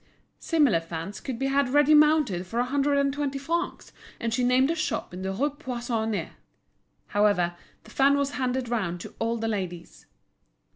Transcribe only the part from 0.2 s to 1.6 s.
Similar fans could be